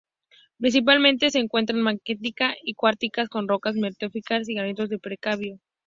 Principalmente 0.57 1.29
se 1.29 1.37
encuentran 1.37 1.79
magnetita 1.83 2.55
y 2.63 2.73
cuarcitas, 2.73 3.29
con 3.29 3.47
rocas 3.47 3.75
metamórficas 3.75 4.49
y 4.49 4.55
granitos 4.55 4.89
del 4.89 4.99
precámbrico. 4.99 5.59